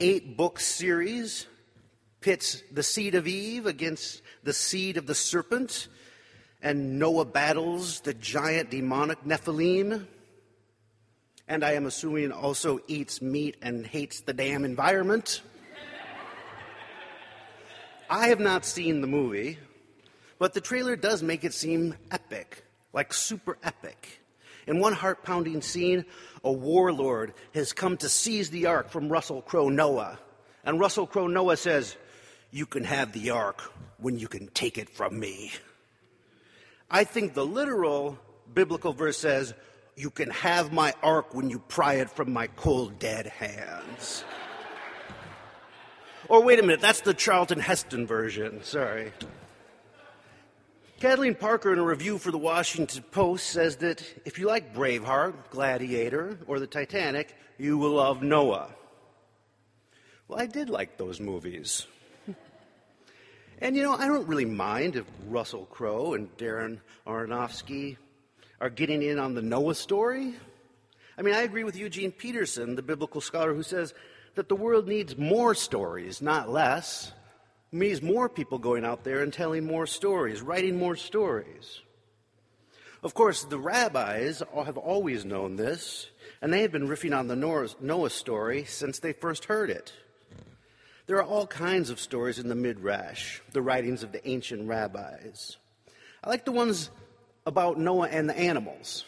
eight 0.00 0.38
book 0.38 0.58
series 0.58 1.46
pits 2.22 2.62
the 2.72 2.82
seed 2.82 3.14
of 3.14 3.26
Eve 3.26 3.66
against 3.66 4.22
the 4.44 4.52
seed 4.52 4.96
of 4.96 5.06
the 5.06 5.14
serpent, 5.14 5.88
and 6.62 6.98
Noah 6.98 7.24
battles 7.24 8.00
the 8.00 8.14
giant 8.14 8.70
demonic 8.70 9.24
Nephilim. 9.24 10.06
And 11.48 11.64
I 11.64 11.72
am 11.72 11.86
assuming 11.86 12.32
also 12.32 12.80
eats 12.86 13.20
meat 13.20 13.56
and 13.60 13.86
hates 13.86 14.20
the 14.20 14.32
damn 14.32 14.64
environment. 14.64 15.42
I 18.08 18.28
have 18.28 18.40
not 18.40 18.64
seen 18.64 19.00
the 19.00 19.06
movie, 19.06 19.58
but 20.38 20.54
the 20.54 20.60
trailer 20.60 20.96
does 20.96 21.22
make 21.22 21.44
it 21.44 21.54
seem 21.54 21.94
epic, 22.10 22.64
like 22.92 23.12
super 23.12 23.58
epic. 23.62 24.20
In 24.66 24.78
one 24.78 24.92
heart 24.92 25.24
pounding 25.24 25.62
scene, 25.62 26.04
a 26.44 26.52
warlord 26.52 27.34
has 27.54 27.72
come 27.72 27.96
to 27.98 28.08
seize 28.08 28.50
the 28.50 28.66
ark 28.66 28.90
from 28.90 29.08
Russell 29.08 29.42
Crowe 29.42 29.68
Noah. 29.68 30.18
And 30.64 30.78
Russell 30.78 31.06
Crowe 31.06 31.26
Noah 31.26 31.56
says, 31.56 31.96
You 32.52 32.66
can 32.66 32.84
have 32.84 33.12
the 33.12 33.30
ark 33.30 33.62
when 33.96 34.18
you 34.18 34.28
can 34.28 34.46
take 34.48 34.76
it 34.76 34.90
from 34.90 35.18
me. 35.18 35.52
I 36.90 37.04
think 37.04 37.32
the 37.32 37.46
literal 37.46 38.18
biblical 38.52 38.92
verse 38.92 39.16
says, 39.16 39.54
You 39.96 40.10
can 40.10 40.28
have 40.28 40.70
my 40.70 40.92
ark 41.02 41.34
when 41.34 41.48
you 41.48 41.58
pry 41.60 41.94
it 41.94 42.10
from 42.10 42.30
my 42.30 42.48
cold, 42.48 42.98
dead 42.98 43.26
hands. 43.26 44.22
or 46.28 46.42
wait 46.42 46.58
a 46.58 46.62
minute, 46.62 46.82
that's 46.82 47.00
the 47.00 47.14
Charlton 47.14 47.58
Heston 47.58 48.06
version. 48.06 48.62
Sorry. 48.62 49.12
Kathleen 51.00 51.34
Parker, 51.34 51.72
in 51.72 51.78
a 51.78 51.84
review 51.84 52.18
for 52.18 52.30
the 52.30 52.38
Washington 52.38 53.02
Post, 53.10 53.46
says 53.46 53.76
that 53.76 54.04
if 54.26 54.38
you 54.38 54.46
like 54.46 54.74
Braveheart, 54.74 55.50
Gladiator, 55.50 56.38
or 56.46 56.60
the 56.60 56.66
Titanic, 56.66 57.34
you 57.58 57.78
will 57.78 57.92
love 57.92 58.22
Noah. 58.22 58.68
Well, 60.28 60.38
I 60.38 60.46
did 60.46 60.68
like 60.70 60.98
those 60.98 61.18
movies. 61.18 61.86
And 63.62 63.76
you 63.76 63.84
know, 63.84 63.94
I 63.94 64.08
don't 64.08 64.26
really 64.26 64.44
mind 64.44 64.96
if 64.96 65.06
Russell 65.28 65.66
Crowe 65.66 66.14
and 66.14 66.36
Darren 66.36 66.80
Aronofsky 67.06 67.96
are 68.60 68.68
getting 68.68 69.02
in 69.02 69.20
on 69.20 69.34
the 69.34 69.42
Noah 69.42 69.76
story. 69.76 70.34
I 71.16 71.22
mean, 71.22 71.34
I 71.34 71.42
agree 71.42 71.62
with 71.62 71.76
Eugene 71.76 72.10
Peterson, 72.10 72.74
the 72.74 72.82
biblical 72.82 73.20
scholar, 73.20 73.54
who 73.54 73.62
says 73.62 73.94
that 74.34 74.48
the 74.48 74.56
world 74.56 74.88
needs 74.88 75.16
more 75.16 75.54
stories, 75.54 76.20
not 76.20 76.50
less 76.50 77.12
means 77.70 78.02
more 78.02 78.28
people 78.28 78.58
going 78.58 78.84
out 78.84 79.04
there 79.04 79.22
and 79.22 79.32
telling 79.32 79.64
more 79.64 79.86
stories, 79.86 80.42
writing 80.42 80.76
more 80.76 80.96
stories. 80.96 81.80
Of 83.02 83.14
course, 83.14 83.44
the 83.44 83.58
rabbis 83.58 84.42
have 84.54 84.76
always 84.76 85.24
known 85.24 85.56
this, 85.56 86.08
and 86.40 86.52
they 86.52 86.62
have 86.62 86.72
been 86.72 86.88
riffing 86.88 87.16
on 87.16 87.28
the 87.28 87.36
Noah 87.80 88.10
story 88.10 88.64
since 88.64 88.98
they 88.98 89.12
first 89.12 89.44
heard 89.44 89.70
it. 89.70 89.92
There 91.12 91.20
are 91.20 91.24
all 91.24 91.46
kinds 91.46 91.90
of 91.90 92.00
stories 92.00 92.38
in 92.38 92.48
the 92.48 92.54
Midrash, 92.54 93.40
the 93.52 93.60
writings 93.60 94.02
of 94.02 94.12
the 94.12 94.26
ancient 94.26 94.66
rabbis. 94.66 95.58
I 96.24 96.30
like 96.30 96.46
the 96.46 96.52
ones 96.52 96.88
about 97.44 97.78
Noah 97.78 98.08
and 98.08 98.30
the 98.30 98.38
animals. 98.38 99.04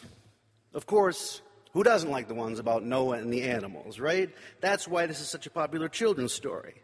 Of 0.75 0.85
course, 0.85 1.41
who 1.73 1.83
doesn't 1.83 2.11
like 2.11 2.29
the 2.29 2.35
ones 2.35 2.59
about 2.59 2.85
Noah 2.85 3.17
and 3.17 3.33
the 3.33 3.45
animals, 3.45 3.99
right? 3.99 4.29
That's 4.61 4.87
why 4.87 5.07
this 5.07 5.23
is 5.23 5.31
such 5.31 5.47
a 5.47 5.51
popular 5.51 5.89
children's 5.89 6.35
story. 6.35 6.75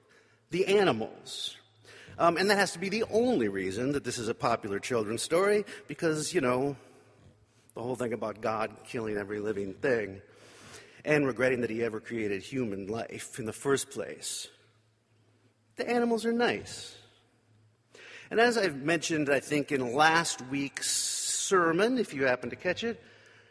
The 0.52 0.78
animals. 0.78 1.54
Um, 2.18 2.38
and 2.38 2.48
that 2.48 2.56
has 2.56 2.72
to 2.72 2.78
be 2.78 2.88
the 2.88 3.04
only 3.10 3.48
reason 3.48 3.92
that 3.92 4.04
this 4.04 4.16
is 4.16 4.28
a 4.28 4.34
popular 4.34 4.78
children's 4.78 5.20
story, 5.20 5.66
because, 5.86 6.32
you 6.32 6.40
know, 6.40 6.76
the 7.74 7.82
whole 7.82 7.94
thing 7.94 8.14
about 8.14 8.40
God 8.40 8.74
killing 8.84 9.18
every 9.18 9.40
living 9.40 9.74
thing 9.74 10.22
and 11.04 11.26
regretting 11.26 11.60
that 11.60 11.68
he 11.68 11.82
ever 11.82 12.00
created 12.00 12.40
human 12.40 12.86
life 12.86 13.38
in 13.38 13.44
the 13.44 13.52
first 13.52 13.90
place. 13.90 14.48
The 15.76 15.88
animals 15.88 16.26
are 16.26 16.32
nice. 16.32 16.96
And 18.30 18.38
as 18.38 18.56
I've 18.56 18.76
mentioned, 18.76 19.28
I 19.28 19.40
think, 19.40 19.72
in 19.72 19.94
last 19.94 20.40
week's 20.50 20.90
sermon, 20.90 21.98
if 21.98 22.14
you 22.14 22.24
happen 22.24 22.50
to 22.50 22.56
catch 22.56 22.84
it, 22.84 23.02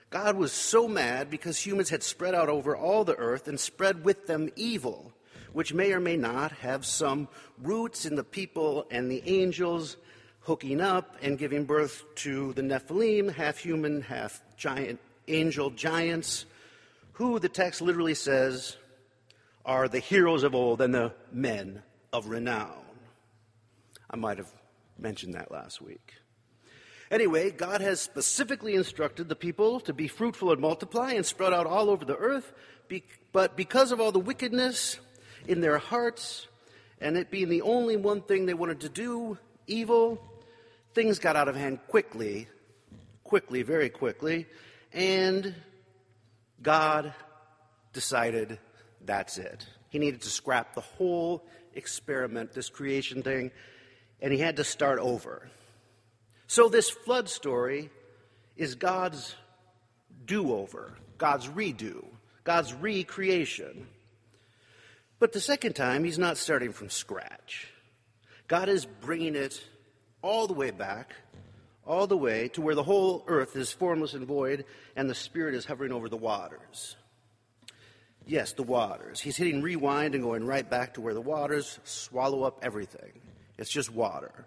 God 0.09 0.37
was 0.37 0.51
so 0.51 0.87
mad 0.87 1.29
because 1.29 1.59
humans 1.59 1.89
had 1.89 2.01
spread 2.01 2.33
out 2.33 2.49
over 2.49 2.75
all 2.75 3.03
the 3.03 3.15
earth 3.15 3.47
and 3.47 3.59
spread 3.59 4.03
with 4.03 4.27
them 4.27 4.49
evil 4.55 5.13
which 5.53 5.73
may 5.73 5.91
or 5.91 5.99
may 5.99 6.17
not 6.17 6.51
have 6.51 6.85
some 6.85 7.27
roots 7.61 8.05
in 8.05 8.15
the 8.15 8.23
people 8.23 8.85
and 8.91 9.09
the 9.09 9.23
angels 9.25 9.97
hooking 10.41 10.81
up 10.81 11.15
and 11.21 11.37
giving 11.37 11.65
birth 11.65 12.03
to 12.15 12.53
the 12.53 12.61
Nephilim, 12.61 13.31
half 13.31 13.57
human, 13.57 14.01
half 14.01 14.41
giant, 14.57 14.99
angel 15.27 15.69
giants, 15.69 16.45
who 17.13 17.39
the 17.39 17.49
text 17.49 17.81
literally 17.81 18.15
says 18.15 18.77
are 19.65 19.87
the 19.87 19.99
heroes 19.99 20.43
of 20.43 20.55
old 20.55 20.81
and 20.81 20.93
the 20.93 21.13
men 21.31 21.81
of 22.11 22.27
renown. 22.27 22.83
I 24.09 24.15
might 24.15 24.37
have 24.37 24.51
mentioned 24.97 25.35
that 25.35 25.51
last 25.51 25.81
week. 25.81 26.13
Anyway, 27.11 27.49
God 27.49 27.81
has 27.81 27.99
specifically 27.99 28.75
instructed 28.75 29.29
the 29.29 29.35
people 29.35 29.79
to 29.81 29.93
be 29.93 30.07
fruitful 30.07 30.51
and 30.51 30.61
multiply 30.61 31.13
and 31.13 31.25
spread 31.25 31.53
out 31.53 31.65
all 31.65 31.89
over 31.89 32.05
the 32.05 32.15
earth, 32.15 32.53
but 33.31 33.55
because 33.57 33.91
of 33.91 33.99
all 33.99 34.11
the 34.11 34.19
wickedness 34.19 34.99
in 35.47 35.61
their 35.61 35.79
hearts, 35.79 36.47
and 37.01 37.17
it 37.17 37.31
being 37.31 37.49
the 37.49 37.61
only 37.61 37.97
one 37.97 38.21
thing 38.21 38.45
they 38.45 38.53
wanted 38.53 38.81
to 38.81 38.89
do, 38.89 39.37
evil, 39.65 40.23
things 40.93 41.17
got 41.17 41.35
out 41.35 41.47
of 41.47 41.55
hand 41.55 41.79
quickly, 41.87 42.47
quickly, 43.23 43.63
very 43.63 43.89
quickly, 43.89 44.45
and 44.93 45.55
God 46.61 47.13
decided 47.93 48.59
that's 49.03 49.37
it. 49.37 49.65
He 49.89 49.97
needed 49.97 50.21
to 50.21 50.29
scrap 50.29 50.75
the 50.75 50.81
whole 50.81 51.43
experiment, 51.75 52.53
this 52.53 52.69
creation 52.69 53.23
thing, 53.23 53.51
and 54.21 54.33
he 54.33 54.39
had 54.39 54.57
to 54.57 54.63
start 54.63 54.99
over. 54.99 55.47
So, 56.47 56.67
this 56.67 56.89
flood 56.89 57.29
story 57.29 57.89
is 58.57 58.75
God's 58.75 59.35
do 60.25 60.53
over, 60.53 60.93
God's 61.17 61.47
redo, 61.47 62.05
God's 62.43 62.73
recreation. 62.73 63.87
But 65.19 65.33
the 65.33 65.41
second 65.41 65.73
time, 65.73 66.03
he's 66.03 66.19
not 66.19 66.37
starting 66.37 66.71
from 66.71 66.89
scratch. 66.89 67.67
God 68.47 68.69
is 68.69 68.85
bringing 68.85 69.35
it 69.35 69.61
all 70.21 70.47
the 70.47 70.53
way 70.53 70.71
back, 70.71 71.13
all 71.85 72.07
the 72.07 72.17
way 72.17 72.47
to 72.49 72.61
where 72.61 72.75
the 72.75 72.83
whole 72.83 73.23
earth 73.27 73.55
is 73.55 73.71
formless 73.71 74.13
and 74.13 74.25
void, 74.25 74.65
and 74.95 75.09
the 75.09 75.15
Spirit 75.15 75.55
is 75.55 75.65
hovering 75.65 75.91
over 75.91 76.09
the 76.09 76.17
waters. 76.17 76.95
Yes, 78.29 78.53
the 78.53 78.61
waters. 78.61 79.19
He's 79.19 79.35
hitting 79.35 79.63
rewind 79.63 80.13
and 80.13 80.23
going 80.23 80.45
right 80.45 80.69
back 80.69 80.93
to 80.93 81.01
where 81.01 81.15
the 81.15 81.21
waters 81.21 81.79
swallow 81.83 82.43
up 82.43 82.59
everything. 82.61 83.11
It's 83.57 83.71
just 83.71 83.91
water. 83.91 84.45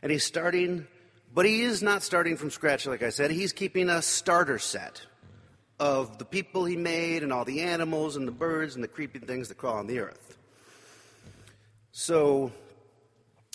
And 0.00 0.12
he's 0.12 0.24
starting, 0.24 0.86
but 1.34 1.44
he 1.44 1.62
is 1.62 1.82
not 1.82 2.04
starting 2.04 2.36
from 2.36 2.52
scratch, 2.52 2.86
like 2.86 3.02
I 3.02 3.10
said. 3.10 3.32
He's 3.32 3.52
keeping 3.52 3.90
a 3.90 4.00
starter 4.00 4.60
set 4.60 5.04
of 5.80 6.18
the 6.18 6.24
people 6.24 6.66
he 6.66 6.76
made 6.76 7.24
and 7.24 7.32
all 7.32 7.44
the 7.44 7.62
animals 7.62 8.14
and 8.14 8.28
the 8.28 8.32
birds 8.32 8.76
and 8.76 8.84
the 8.84 8.88
creeping 8.88 9.22
things 9.22 9.48
that 9.48 9.58
crawl 9.58 9.78
on 9.78 9.88
the 9.88 9.98
earth. 9.98 10.38
So 11.90 12.52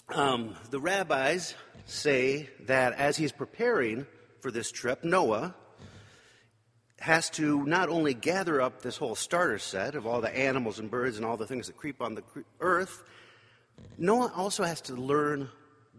um, 0.09 0.53
the 0.69 0.81
rabbis 0.81 1.55
say 1.85 2.49
that 2.65 2.91
as 2.91 3.15
he's 3.15 3.31
preparing 3.31 4.05
for 4.41 4.51
this 4.51 4.69
trip, 4.69 5.05
Noah 5.05 5.55
has 7.03 7.29
to 7.29 7.65
not 7.65 7.89
only 7.89 8.13
gather 8.13 8.61
up 8.61 8.81
this 8.81 8.95
whole 8.95 9.13
starter 9.13 9.59
set 9.59 9.93
of 9.95 10.07
all 10.07 10.21
the 10.21 10.33
animals 10.33 10.79
and 10.79 10.89
birds 10.89 11.17
and 11.17 11.25
all 11.25 11.35
the 11.35 11.45
things 11.45 11.67
that 11.67 11.75
creep 11.75 12.01
on 12.01 12.15
the 12.15 12.23
earth, 12.61 13.03
Noah 13.97 14.31
also 14.33 14.63
has 14.63 14.79
to 14.83 14.95
learn 14.95 15.49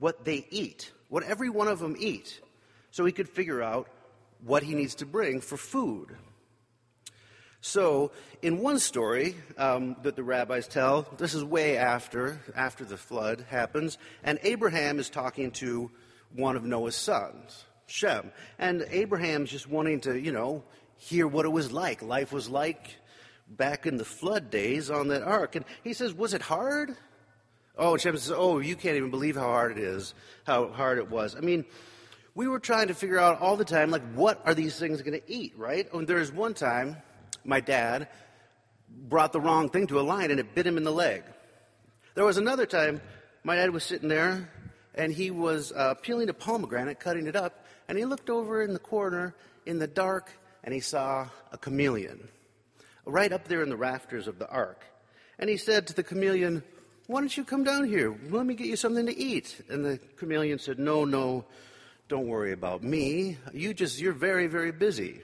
what 0.00 0.25
they 0.25 0.46
eat, 0.49 0.92
what 1.11 1.23
every 1.25 1.50
one 1.50 1.68
of 1.68 1.78
them 1.78 1.94
eat, 1.99 2.40
so 2.90 3.04
he 3.04 3.12
could 3.12 3.28
figure 3.28 3.62
out 3.62 3.87
what 4.46 4.62
he 4.62 4.75
needs 4.75 4.94
to 4.94 5.04
bring 5.04 5.42
for 5.42 5.58
food. 5.58 6.16
So, 7.61 8.11
in 8.40 8.61
one 8.61 8.78
story 8.78 9.37
um, 9.58 9.96
that 10.04 10.16
the 10.16 10.23
rabbis 10.23 10.66
tell, 10.68 11.06
this 11.18 11.34
is 11.34 11.44
way 11.44 11.76
after 11.76 12.40
after 12.56 12.82
the 12.82 12.96
flood 12.96 13.44
happens, 13.50 13.99
and 14.23 14.38
Abraham 14.42 14.99
is 14.99 15.11
talking 15.11 15.50
to 15.52 15.90
one 16.34 16.56
of 16.56 16.64
Noah's 16.64 16.96
sons, 16.96 17.66
Shem, 17.84 18.32
and 18.58 18.87
Abraham's 18.88 19.50
just 19.50 19.68
wanting 19.68 20.00
to, 20.00 20.18
you 20.18 20.32
know, 20.32 20.64
hear 21.04 21.26
what 21.26 21.44
it 21.44 21.50
was 21.50 21.73
like. 21.73 22.02
Life 22.02 22.32
was 22.32 22.49
like 22.49 22.96
back 23.49 23.87
in 23.87 23.96
the 23.96 24.04
flood 24.04 24.50
days 24.50 24.90
on 24.90 25.08
that 25.08 25.23
ark, 25.23 25.56
and 25.56 25.64
he 25.82 25.92
says, 25.92 26.14
"Was 26.14 26.34
it 26.34 26.42
hard?" 26.42 26.96
Oh, 27.76 27.92
and 27.92 28.00
Shem 28.00 28.16
says, 28.16 28.32
"Oh, 28.34 28.58
you 28.58 28.76
can't 28.76 28.96
even 28.96 29.11
believe 29.11 29.37
how 29.37 29.42
hard 29.42 29.73
it 29.73 29.78
is, 29.78 30.14
how 30.46 30.68
hard 30.68 30.99
it 30.99 31.11
was." 31.11 31.37
I 31.37 31.40
mean 31.40 31.64
we 32.34 32.49
were 32.49 32.58
trying 32.58 32.88
to 32.88 32.94
figure 32.94 33.18
out 33.18 33.40
all 33.40 33.56
the 33.56 33.64
time, 33.64 33.90
like, 33.90 34.02
what 34.14 34.40
are 34.44 34.54
these 34.54 34.78
things 34.78 35.00
going 35.02 35.20
to 35.20 35.32
eat, 35.32 35.54
right? 35.56 35.92
And 35.92 36.06
there's 36.06 36.32
one 36.32 36.54
time 36.54 36.96
my 37.44 37.61
dad 37.61 38.08
brought 38.88 39.32
the 39.32 39.40
wrong 39.40 39.70
thing 39.70 39.87
to 39.88 40.00
a 40.00 40.02
lion 40.02 40.30
and 40.30 40.40
it 40.40 40.54
bit 40.54 40.66
him 40.66 40.76
in 40.76 40.84
the 40.84 40.92
leg. 40.92 41.23
There 42.14 42.25
was 42.25 42.37
another 42.37 42.66
time 42.66 43.00
my 43.44 43.56
dad 43.56 43.70
was 43.70 43.84
sitting 43.84 44.08
there 44.08 44.50
and 44.94 45.12
he 45.12 45.30
was 45.30 45.73
uh, 45.73 45.94
peeling 45.94 46.28
a 46.28 46.34
pomegranate, 46.34 46.99
cutting 46.99 47.26
it 47.26 47.37
up, 47.37 47.64
and 47.88 47.99
he 47.99 48.04
looked 48.04 48.30
over 48.30 48.62
in 48.62 48.73
the 48.73 48.78
corner 48.78 49.34
in 49.66 49.78
the 49.78 49.87
dark 49.87 50.30
and 50.64 50.75
he 50.75 50.80
saw 50.80 51.28
a 51.52 51.59
chameleon 51.59 52.28
right 53.04 53.33
up 53.33 53.47
there 53.47 53.62
in 53.62 53.68
the 53.68 53.76
rafters 53.76 54.26
of 54.26 54.38
the 54.38 54.49
ark. 54.49 54.83
And 55.38 55.49
he 55.49 55.56
said 55.56 55.87
to 55.87 55.94
the 55.94 56.02
chameleon, 56.02 56.62
Why 57.06 57.21
don't 57.21 57.37
you 57.37 57.44
come 57.44 57.64
down 57.64 57.85
here? 57.87 58.16
Let 58.30 58.47
me 58.47 58.54
get 58.54 58.66
you 58.66 58.76
something 58.76 59.06
to 59.06 59.16
eat. 59.16 59.62
And 59.68 59.85
the 59.85 59.99
chameleon 60.16 60.59
said, 60.59 60.78
No, 60.78 61.04
no, 61.04 61.44
don't 62.09 62.26
worry 62.26 62.52
about 62.52 62.83
me. 62.83 63.37
You 63.52 63.75
just, 63.75 64.00
you're 64.00 64.12
very, 64.14 64.47
very 64.47 64.73
busy. 64.73 65.23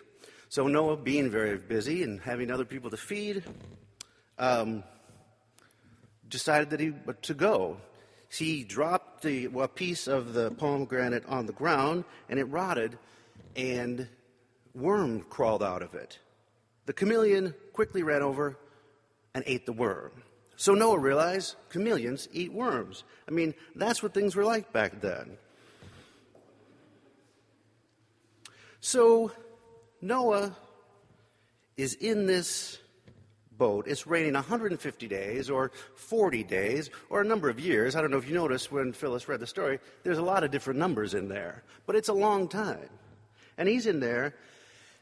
So 0.50 0.66
Noah, 0.66 0.96
being 0.96 1.30
very 1.30 1.56
busy 1.56 2.02
and 2.02 2.20
having 2.20 2.50
other 2.50 2.64
people 2.64 2.90
to 2.90 2.96
feed, 2.96 3.42
um, 4.38 4.82
decided 6.28 6.70
that 6.70 6.80
he 6.80 6.92
to 7.22 7.34
go. 7.34 7.78
He 8.30 8.62
dropped 8.62 9.22
the, 9.22 9.46
a 9.58 9.68
piece 9.68 10.06
of 10.06 10.34
the 10.34 10.50
pomegranate 10.52 11.24
on 11.26 11.46
the 11.46 11.52
ground, 11.52 12.04
and 12.28 12.38
it 12.38 12.44
rotted, 12.44 12.98
and 13.56 14.08
worm 14.74 15.22
crawled 15.22 15.62
out 15.62 15.82
of 15.82 15.94
it. 15.94 16.18
The 16.86 16.92
chameleon 16.92 17.54
quickly 17.72 18.02
ran 18.02 18.22
over 18.22 18.58
and 19.34 19.44
ate 19.46 19.66
the 19.66 19.72
worm. 19.72 20.10
So 20.56 20.74
Noah 20.74 20.98
realized 20.98 21.56
chameleons 21.70 22.28
eat 22.32 22.52
worms. 22.52 23.04
I 23.26 23.30
mean, 23.30 23.54
that's 23.74 24.02
what 24.02 24.12
things 24.12 24.36
were 24.36 24.44
like 24.44 24.72
back 24.72 25.00
then. 25.00 25.38
So 28.80 29.32
Noah 30.02 30.54
is 31.76 31.94
in 31.94 32.26
this 32.26 32.78
boat, 33.56 33.86
it's 33.86 34.06
raining 34.06 34.34
150 34.34 35.08
days 35.08 35.50
or 35.50 35.70
40 35.96 36.44
days 36.44 36.90
or 37.10 37.20
a 37.20 37.24
number 37.24 37.48
of 37.48 37.60
years. 37.60 37.94
I 37.94 38.00
don't 38.00 38.10
know 38.10 38.16
if 38.16 38.28
you 38.28 38.34
noticed 38.34 38.72
when 38.72 38.92
Phyllis 38.92 39.28
read 39.28 39.40
the 39.40 39.46
story, 39.46 39.78
there's 40.02 40.18
a 40.18 40.22
lot 40.22 40.44
of 40.44 40.50
different 40.50 40.78
numbers 40.78 41.14
in 41.14 41.28
there, 41.28 41.62
but 41.86 41.94
it's 41.94 42.08
a 42.08 42.14
long 42.14 42.48
time. 42.48 42.88
And 43.58 43.68
he's 43.68 43.86
in 43.86 44.00
there, 44.00 44.34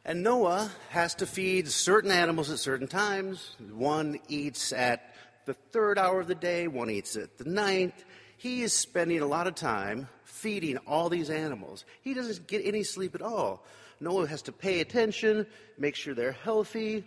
and 0.09 0.23
Noah 0.23 0.71
has 0.89 1.15
to 1.17 1.27
feed 1.27 1.69
certain 1.69 2.11
animals 2.11 2.51
at 2.51 2.59
certain 2.59 2.89
times. 2.89 3.55
One 3.75 4.19
eats 4.27 4.73
at 4.73 5.15
the 5.45 5.53
third 5.53 5.99
hour 5.99 6.19
of 6.19 6.29
the 6.29 6.35
day, 6.35 6.67
one 6.67 6.89
eats 6.89 7.15
at 7.15 7.37
the 7.37 7.45
ninth. 7.45 8.07
He 8.39 8.63
is 8.63 8.73
spending 8.73 9.21
a 9.21 9.27
lot 9.27 9.47
of 9.47 9.55
time 9.55 10.09
feeding 10.25 10.79
all 10.87 11.11
these 11.11 11.29
animals. 11.29 11.85
He 12.01 12.15
doesn't 12.15 12.47
get 12.47 12.65
any 12.65 12.85
sleep 12.85 13.15
at 13.15 13.21
all. 13.21 13.63
Noah 14.01 14.27
has 14.27 14.41
to 14.43 14.53
pay 14.53 14.81
attention, 14.81 15.47
make 15.77 15.95
sure 15.95 16.15
they're 16.15 16.33
healthy, 16.33 17.05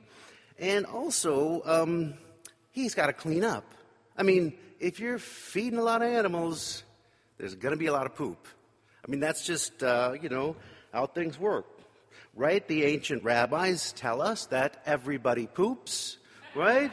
and 0.60 0.86
also 0.86 1.63
um, 1.65 2.13
he's 2.70 2.93
got 2.93 3.08
to 3.08 3.13
clean 3.13 3.43
up. 3.43 3.65
I 4.15 4.22
mean, 4.22 4.53
if 4.79 5.00
you're 5.00 5.17
feeding 5.17 5.79
a 5.79 5.84
lot 5.84 6.03
of 6.03 6.08
animals, 6.08 6.84
there's 7.39 7.55
going 7.55 7.74
to 7.74 7.79
be 7.79 7.88
a 7.88 7.93
lot 7.93 8.05
of 8.05 8.13
poop. 8.13 8.48
I 9.03 9.10
mean, 9.10 9.22
that's 9.22 9.43
just, 9.43 9.81
uh, 9.81 10.13
you 10.22 10.29
know, 10.29 10.55
how 10.93 11.08
things 11.08 11.39
work. 11.39 11.81
Right? 12.34 12.66
The 12.68 12.86
ancient 12.86 13.24
rabbis 13.24 13.92
tell 13.94 14.22
us 14.22 14.46
that 14.48 14.82
everybody 14.86 15.48
poops, 15.48 16.18
right? 16.56 16.92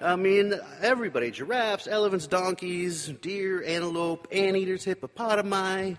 I 0.00 0.16
mean, 0.16 0.54
everybody 0.80 1.30
giraffes, 1.30 1.86
elephants, 1.86 2.26
donkeys, 2.26 3.08
deer, 3.08 3.62
antelope, 3.64 4.26
anteaters, 4.32 4.84
hippopotami, 4.84 5.98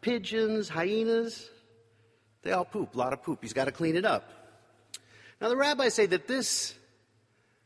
pigeons, 0.00 0.68
hyenas. 0.68 1.50
They 2.42 2.52
all 2.52 2.64
poop, 2.64 2.94
a 2.94 2.98
lot 2.98 3.12
of 3.12 3.22
poop. 3.22 3.38
He's 3.42 3.52
got 3.52 3.64
to 3.66 3.72
clean 3.72 3.96
it 3.96 4.04
up. 4.04 4.30
Now, 5.40 5.48
the 5.48 5.56
rabbis 5.56 5.94
say 5.94 6.06
that 6.06 6.26
this 6.26 6.74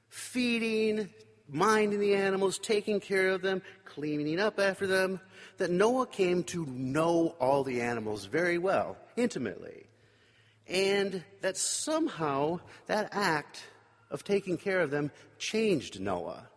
feeding, 0.08 1.08
minding 1.48 2.00
the 2.00 2.14
animals, 2.14 2.58
taking 2.58 3.00
care 3.00 3.30
of 3.30 3.42
them, 3.42 3.62
cleaning 3.84 4.40
up 4.40 4.58
after 4.58 4.86
them, 4.86 5.20
that 5.58 5.70
Noah 5.70 6.06
came 6.06 6.42
to 6.44 6.64
know 6.66 7.34
all 7.40 7.64
the 7.64 7.80
animals 7.80 8.24
very 8.26 8.58
well, 8.58 8.96
intimately. 9.16 9.87
And 10.68 11.24
that 11.40 11.56
somehow 11.56 12.60
that 12.86 13.08
act 13.12 13.62
of 14.10 14.24
taking 14.24 14.56
care 14.56 14.80
of 14.80 14.90
them 14.90 15.10
changed 15.38 16.00
Noah. 16.00 16.48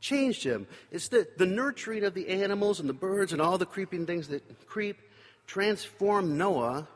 Changed 0.00 0.42
him. 0.42 0.66
It's 0.90 1.08
the, 1.08 1.28
the 1.36 1.46
nurturing 1.46 2.04
of 2.04 2.14
the 2.14 2.28
animals 2.28 2.80
and 2.80 2.88
the 2.88 2.94
birds 2.94 3.32
and 3.32 3.40
all 3.40 3.58
the 3.58 3.66
creeping 3.66 4.06
things 4.06 4.28
that 4.28 4.66
creep 4.66 4.98
transformed 5.46 6.36
Noah 6.36 6.88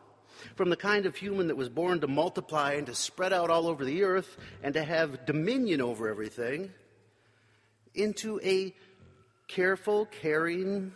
from 0.57 0.71
the 0.71 0.77
kind 0.77 1.07
of 1.07 1.17
human 1.17 1.49
that 1.49 1.57
was 1.57 1.69
born 1.69 2.01
to 2.01 2.09
multiply 2.09 2.73
and 2.73 2.87
to 2.87 2.95
spread 2.95 3.33
out 3.33 3.51
all 3.51 3.69
over 3.69 3.85
the 3.85 4.03
earth 4.03 4.37
and 4.63 4.75
to 4.75 4.83
have 4.83 5.25
dominion 5.27 5.81
over 5.81 6.09
everything 6.09 6.73
into 7.95 8.41
a 8.43 8.75
careful, 9.49 10.07
caring 10.07 10.93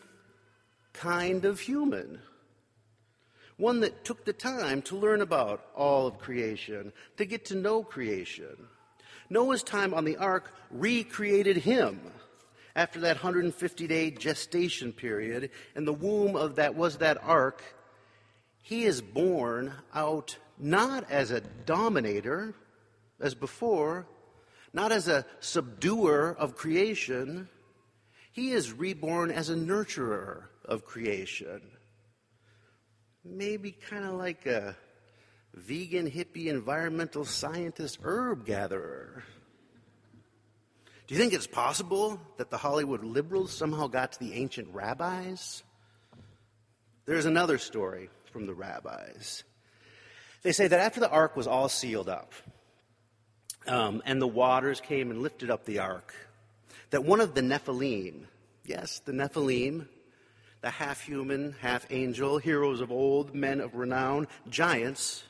kind 0.92 1.44
of 1.44 1.60
human. 1.60 2.20
One 3.60 3.80
that 3.80 4.04
took 4.04 4.24
the 4.24 4.32
time 4.32 4.80
to 4.82 4.96
learn 4.96 5.20
about 5.20 5.64
all 5.76 6.06
of 6.06 6.18
creation, 6.18 6.94
to 7.18 7.26
get 7.26 7.44
to 7.46 7.54
know 7.54 7.82
creation. 7.82 8.56
Noah's 9.28 9.62
time 9.62 9.92
on 9.92 10.04
the 10.04 10.16
ark 10.16 10.52
recreated 10.70 11.58
him 11.58 12.00
after 12.74 13.00
that 13.00 13.16
150 13.16 13.86
day 13.86 14.10
gestation 14.10 14.92
period, 14.94 15.50
and 15.74 15.86
the 15.86 15.92
womb 15.92 16.36
of 16.36 16.56
that 16.56 16.74
was 16.74 16.96
that 16.96 17.22
ark 17.22 17.62
he 18.62 18.84
is 18.84 19.02
born 19.02 19.74
out 19.92 20.38
not 20.58 21.10
as 21.10 21.30
a 21.30 21.40
dominator, 21.40 22.54
as 23.20 23.34
before, 23.34 24.06
not 24.72 24.92
as 24.92 25.08
a 25.08 25.26
subduer 25.40 26.34
of 26.38 26.56
creation. 26.56 27.48
He 28.32 28.52
is 28.52 28.72
reborn 28.72 29.30
as 29.30 29.50
a 29.50 29.54
nurturer 29.54 30.44
of 30.64 30.84
creation. 30.84 31.62
Maybe 33.24 33.72
kind 33.72 34.04
of 34.04 34.14
like 34.14 34.46
a 34.46 34.76
vegan, 35.54 36.10
hippie, 36.10 36.46
environmental 36.46 37.24
scientist, 37.24 37.98
herb 38.02 38.46
gatherer. 38.46 39.24
Do 41.06 41.14
you 41.14 41.20
think 41.20 41.32
it's 41.32 41.46
possible 41.46 42.20
that 42.38 42.50
the 42.50 42.56
Hollywood 42.56 43.02
liberals 43.02 43.52
somehow 43.52 43.88
got 43.88 44.12
to 44.12 44.18
the 44.20 44.34
ancient 44.34 44.68
rabbis? 44.72 45.62
There's 47.04 47.26
another 47.26 47.58
story 47.58 48.08
from 48.32 48.46
the 48.46 48.54
rabbis. 48.54 49.42
They 50.42 50.52
say 50.52 50.68
that 50.68 50.80
after 50.80 51.00
the 51.00 51.10
ark 51.10 51.36
was 51.36 51.46
all 51.46 51.68
sealed 51.68 52.08
up, 52.08 52.32
um, 53.66 54.02
and 54.06 54.22
the 54.22 54.28
waters 54.28 54.80
came 54.80 55.10
and 55.10 55.20
lifted 55.20 55.50
up 55.50 55.64
the 55.64 55.80
ark, 55.80 56.14
that 56.90 57.04
one 57.04 57.20
of 57.20 57.34
the 57.34 57.42
Nephilim, 57.42 58.22
yes, 58.64 59.00
the 59.00 59.12
Nephilim, 59.12 59.86
the 60.60 60.70
half 60.70 61.00
human, 61.00 61.54
half 61.60 61.86
angel, 61.90 62.38
heroes 62.38 62.80
of 62.80 62.90
old, 62.92 63.34
men 63.34 63.60
of 63.60 63.74
renown, 63.74 64.28
giants, 64.48 65.24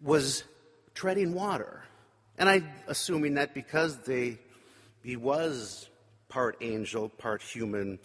was 0.00 0.44
treading 0.94 1.34
water. 1.34 1.82
And 2.36 2.48
I'm 2.48 2.68
assuming 2.88 3.34
that 3.34 3.54
because 3.54 3.98
they, 3.98 4.38
he 5.02 5.16
was 5.16 5.88
part 6.28 6.56
angel, 6.60 7.08
part 7.08 7.42
human, 7.42 8.00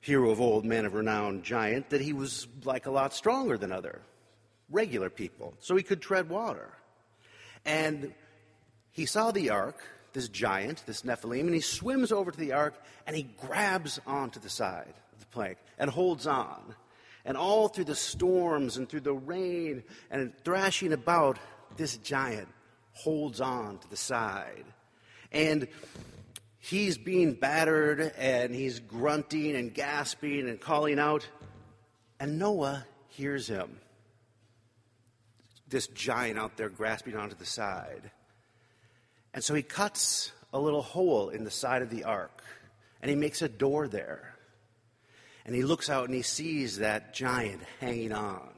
hero 0.00 0.30
of 0.30 0.40
old, 0.40 0.64
man 0.64 0.86
of 0.86 0.94
renown, 0.94 1.42
giant, 1.42 1.90
that 1.90 2.00
he 2.00 2.12
was 2.12 2.48
like 2.64 2.86
a 2.86 2.90
lot 2.90 3.12
stronger 3.12 3.58
than 3.58 3.72
other 3.72 4.00
regular 4.70 5.10
people, 5.10 5.54
so 5.60 5.76
he 5.76 5.82
could 5.82 6.00
tread 6.00 6.28
water. 6.28 6.70
And 7.64 8.14
he 8.90 9.06
saw 9.06 9.30
the 9.30 9.50
ark, 9.50 9.76
this 10.16 10.28
giant, 10.28 10.82
this 10.86 11.02
Nephilim, 11.02 11.40
and 11.40 11.54
he 11.54 11.60
swims 11.60 12.10
over 12.10 12.30
to 12.30 12.38
the 12.38 12.54
ark 12.54 12.74
and 13.06 13.14
he 13.14 13.24
grabs 13.24 14.00
onto 14.06 14.40
the 14.40 14.48
side 14.48 14.94
of 15.12 15.20
the 15.20 15.26
plank 15.26 15.58
and 15.78 15.90
holds 15.90 16.26
on. 16.26 16.74
And 17.26 17.36
all 17.36 17.68
through 17.68 17.84
the 17.84 17.94
storms 17.94 18.78
and 18.78 18.88
through 18.88 19.00
the 19.00 19.12
rain 19.12 19.84
and 20.10 20.32
thrashing 20.42 20.94
about, 20.94 21.38
this 21.76 21.98
giant 21.98 22.48
holds 22.94 23.42
on 23.42 23.76
to 23.76 23.90
the 23.90 23.96
side. 23.96 24.64
And 25.32 25.68
he's 26.60 26.96
being 26.96 27.34
battered 27.34 28.14
and 28.16 28.54
he's 28.54 28.80
grunting 28.80 29.54
and 29.54 29.74
gasping 29.74 30.48
and 30.48 30.58
calling 30.58 30.98
out. 30.98 31.28
And 32.18 32.38
Noah 32.38 32.86
hears 33.08 33.48
him. 33.48 33.80
This 35.68 35.88
giant 35.88 36.38
out 36.38 36.56
there 36.56 36.70
grasping 36.70 37.16
onto 37.16 37.36
the 37.36 37.44
side. 37.44 38.12
And 39.36 39.44
so 39.44 39.52
he 39.52 39.62
cuts 39.62 40.32
a 40.54 40.58
little 40.58 40.80
hole 40.80 41.28
in 41.28 41.44
the 41.44 41.50
side 41.50 41.82
of 41.82 41.90
the 41.90 42.04
ark 42.04 42.42
and 43.02 43.10
he 43.10 43.14
makes 43.14 43.42
a 43.42 43.50
door 43.50 43.86
there. 43.86 44.34
And 45.44 45.54
he 45.54 45.62
looks 45.62 45.90
out 45.90 46.06
and 46.06 46.14
he 46.14 46.22
sees 46.22 46.78
that 46.78 47.12
giant 47.12 47.60
hanging 47.78 48.12
on. 48.12 48.48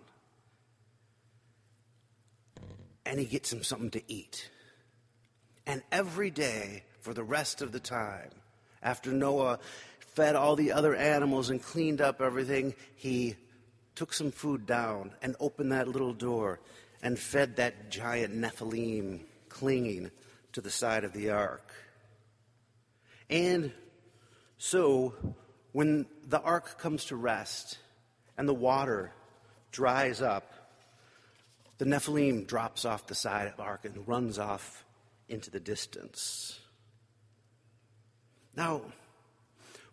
And 3.04 3.18
he 3.18 3.26
gets 3.26 3.52
him 3.52 3.64
something 3.64 3.90
to 3.90 4.02
eat. 4.06 4.48
And 5.66 5.82
every 5.90 6.30
day, 6.30 6.84
for 7.00 7.12
the 7.12 7.24
rest 7.24 7.60
of 7.60 7.72
the 7.72 7.80
time. 7.80 8.30
After 8.80 9.10
Noah 9.10 9.58
fed 10.14 10.36
all 10.36 10.54
the 10.54 10.70
other 10.70 10.94
animals 10.94 11.50
and 11.50 11.60
cleaned 11.60 12.00
up 12.00 12.20
everything, 12.20 12.74
he 12.94 13.34
took 13.96 14.12
some 14.12 14.30
food 14.30 14.64
down 14.64 15.10
and 15.22 15.34
opened 15.40 15.72
that 15.72 15.88
little 15.88 16.12
door 16.12 16.60
and 17.02 17.18
fed 17.18 17.56
that 17.56 17.90
giant 17.90 18.36
Nephilim 18.36 19.22
clinging 19.48 20.12
to 20.52 20.61
the 20.61 20.70
side 20.70 21.04
of 21.04 21.12
the 21.12 21.30
ark. 21.30 21.72
And 23.30 23.72
so, 24.56 25.14
when 25.72 26.06
the 26.26 26.40
ark 26.40 26.78
comes 26.78 27.06
to 27.06 27.16
rest 27.16 27.78
and 28.37 28.48
the 28.48 28.54
water 28.54 29.12
dries 29.70 30.22
up, 30.22 30.52
the 31.78 31.84
Nephilim 31.84 32.46
drops 32.46 32.84
off 32.84 33.06
the 33.06 33.14
side 33.14 33.46
of 33.46 33.56
the 33.56 33.62
ark 33.62 33.84
and 33.84 34.08
runs 34.08 34.38
off 34.38 34.84
into 35.28 35.50
the 35.50 35.61
distance. 35.61 36.58
Now, 38.56 38.82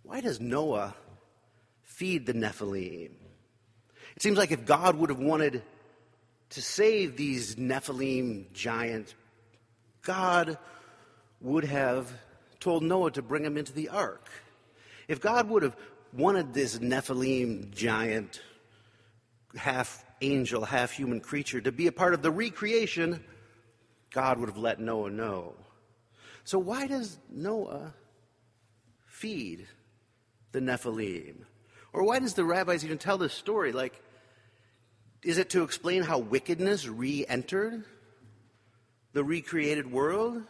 why 0.01 0.21
does 0.21 0.39
Noah 0.39 0.95
feed 1.83 2.25
the 2.25 2.33
Nephilim? 2.33 3.11
It 4.15 4.21
seems 4.21 4.37
like 4.37 4.51
if 4.51 4.65
God 4.65 4.95
would 4.95 5.09
have 5.09 5.19
wanted 5.19 5.61
to 6.51 6.61
save 6.61 7.17
these 7.17 7.55
Nephilim 7.55 8.51
giants, 8.53 9.13
God 10.05 10.57
would 11.41 11.65
have 11.65 12.11
told 12.61 12.83
Noah 12.83 13.11
to 13.11 13.21
bring 13.21 13.43
him 13.43 13.57
into 13.57 13.73
the 13.73 13.89
ark. 13.89 14.29
If 15.07 15.19
God 15.19 15.49
would 15.49 15.63
have 15.63 15.75
wanted 16.13 16.53
this 16.53 16.79
Nephilim 16.79 17.71
giant, 17.71 18.39
half 19.55 20.05
angel, 20.21 20.63
half 20.63 20.91
human 20.91 21.19
creature 21.19 21.59
to 21.59 21.71
be 21.71 21.87
a 21.87 21.91
part 21.91 22.13
of 22.13 22.21
the 22.21 22.31
recreation, 22.31 23.23
God 24.11 24.39
would 24.39 24.49
have 24.49 24.57
let 24.57 24.79
Noah 24.79 25.09
know. 25.09 25.55
So, 26.45 26.57
why 26.59 26.87
does 26.87 27.17
Noah 27.29 27.93
feed 29.07 29.67
the 30.51 30.59
Nephilim? 30.59 31.37
Or 31.91 32.03
why 32.03 32.19
does 32.19 32.33
the 32.33 32.45
rabbis 32.45 32.85
even 32.85 32.97
tell 32.97 33.17
this 33.17 33.33
story? 33.33 33.71
Like, 33.71 34.01
is 35.23 35.37
it 35.37 35.49
to 35.51 35.63
explain 35.63 36.03
how 36.03 36.19
wickedness 36.19 36.87
re 36.87 37.25
entered? 37.27 37.83
The 39.15 39.23
recreated 39.23 39.89
world? 39.89 40.43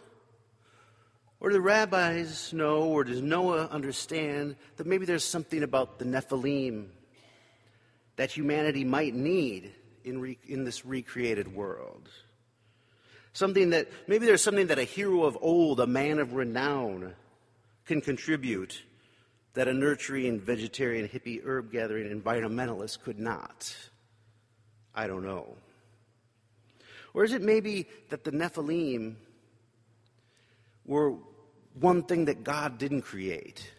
Or 1.40 1.50
do 1.50 1.54
the 1.54 1.62
rabbis 1.62 2.52
know, 2.52 2.82
or 2.86 3.04
does 3.04 3.22
Noah 3.22 3.68
understand 3.68 4.56
that 4.78 4.88
maybe 4.88 5.06
there's 5.06 5.24
something 5.24 5.62
about 5.62 6.00
the 6.00 6.06
Nephilim 6.06 6.88
that 8.16 8.32
humanity 8.32 8.84
might 8.84 9.14
need 9.14 9.72
in, 10.04 10.20
re- 10.20 10.40
in 10.48 10.64
this 10.64 10.84
recreated 10.84 11.54
world? 11.54 12.10
Something 13.34 13.70
that, 13.70 13.88
maybe 14.08 14.26
there's 14.26 14.42
something 14.42 14.68
that 14.68 14.80
a 14.80 14.84
hero 14.84 15.26
of 15.26 15.38
old, 15.42 15.80
a 15.80 15.86
man 15.86 16.18
of 16.18 16.34
renown, 16.34 17.14
can 17.86 18.02
contribute 18.02 18.82
that 19.54 19.68
a 19.68 19.74
nurturing 19.74 20.40
vegetarian 20.40 21.08
hippie 21.08 21.46
herb 21.46 21.72
gathering 21.72 22.10
environmentalist 22.20 23.04
could 23.04 23.20
not. 23.20 23.76
I 24.96 25.06
don't 25.06 25.24
know. 25.24 25.56
Or 27.16 27.24
is 27.24 27.32
it 27.32 27.42
maybe 27.42 27.88
that 28.10 28.26
the 28.26 28.32
Nephilim 28.32 29.16
were 30.86 31.16
one 31.80 32.04
thing 32.04 32.26
that 32.26 32.44
God 32.44 32.78
didn't 32.78 33.04
create? 33.04 33.72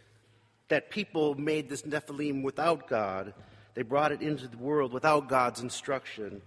That 0.68 0.90
people 0.90 1.35
made 1.35 1.68
this 1.68 1.83
Nephilim 1.83 2.42
without 2.42 2.88
God. 2.88 3.35
They 3.75 3.83
brought 3.83 4.11
it 4.11 4.22
into 4.22 4.49
the 4.49 4.57
world 4.57 4.94
without 4.94 5.29
God's 5.29 5.61
instruction. 5.61 6.40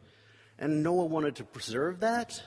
And 0.57 0.81
Noah 0.81 1.05
wanted 1.05 1.35
to 1.35 1.43
preserve 1.43 1.99
that? 1.99 2.41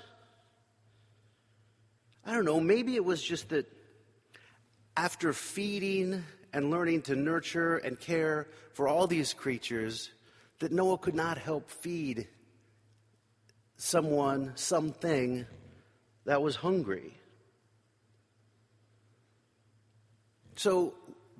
I 2.27 2.33
don't 2.33 2.45
know. 2.45 2.59
Maybe 2.59 2.97
it 2.97 3.05
was 3.05 3.23
just 3.23 3.51
that 3.51 3.71
after 4.97 5.33
feeding 5.33 6.25
and 6.53 6.69
learning 6.69 7.03
to 7.03 7.15
nurture 7.15 7.77
and 7.77 7.99
care 7.99 8.49
for 8.73 8.89
all 8.89 9.07
these 9.07 9.35
creatures, 9.35 10.11
that 10.59 10.73
Noah 10.73 10.99
could 10.99 11.15
not 11.15 11.39
help 11.39 11.71
feed 11.71 12.27
someone, 13.83 14.53
something 14.55 15.45
that 16.25 16.41
was 16.41 16.55
hungry. 16.55 17.13
So, 20.55 20.95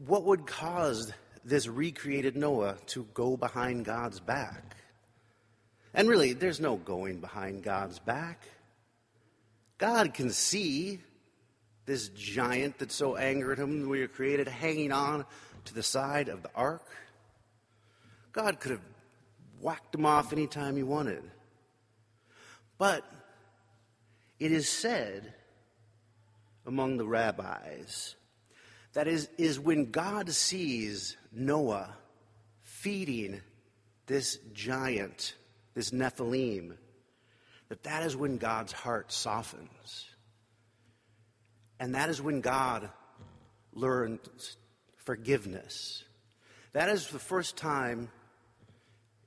what 0.07 0.25
would 0.25 0.45
cause 0.45 1.13
this 1.45 1.69
recreated 1.69 2.37
Noah 2.37 2.79
to 2.87 3.07
go 3.15 3.37
behind 3.37 3.85
God's 3.85 4.19
back? 4.19 4.77
And 5.95 6.09
really, 6.09 6.33
there's 6.33 6.59
no 6.59 6.75
going 6.75 7.21
behind 7.21 7.63
God's 7.63 8.01
back. 8.01 8.43
God 9.79 10.13
can 10.13 10.31
see 10.31 10.99
this 11.87 12.09
giant 12.09 12.79
that 12.79 12.91
so 12.91 13.17
angered 13.17 13.61
him 13.61 13.89
when 13.89 14.01
he 14.01 14.07
created 14.09 14.49
hanging 14.49 14.91
on 14.91 15.27
to 15.67 15.75
the 15.75 15.83
side 15.85 16.29
of 16.29 16.43
the 16.43 16.51
ark. 16.57 16.89
God 18.33 18.59
could 18.59 18.73
have 18.73 18.85
whacked 19.61 19.95
him 19.95 20.07
off 20.07 20.33
anytime 20.33 20.75
he 20.75 20.83
wanted. 20.83 21.23
But 22.83 23.05
it 24.41 24.51
is 24.51 24.69
said 24.69 25.35
among 26.67 26.97
the 26.97 27.07
rabbis 27.07 28.17
that 28.93 29.07
is, 29.07 29.29
is 29.39 29.61
when 29.61 29.93
God 29.93 30.29
sees 30.33 31.17
Noah 31.31 31.95
feeding 32.61 33.41
this 34.07 34.37
giant, 34.53 35.37
this 35.75 35.93
Nephilim, 35.93 36.77
that 37.69 37.85
that 37.85 38.03
is 38.03 38.17
when 38.17 38.37
God's 38.37 38.73
heart 38.73 39.13
softens. 39.13 40.09
And 41.79 41.95
that 41.95 42.09
is 42.09 42.21
when 42.21 42.41
God 42.41 42.91
learns 43.73 44.57
forgiveness. 44.97 46.03
That 46.73 46.89
is 46.89 47.07
the 47.11 47.21
first 47.21 47.57
time 47.57 48.09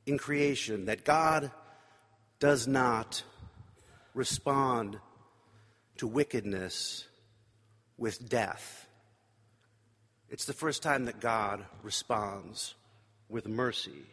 in 0.06 0.18
creation 0.18 0.88
that 0.88 1.06
God 1.06 1.52
does 2.42 2.68
not 2.68 3.24
respond 4.16 4.98
to 5.98 6.08
wickedness 6.08 7.06
with 7.98 8.28
death. 8.28 8.88
It's 10.30 10.46
the 10.46 10.54
first 10.54 10.82
time 10.82 11.06
that 11.06 11.20
God 11.20 11.64
responds 11.84 12.74
with 13.30 13.48
mercy. 13.48 14.04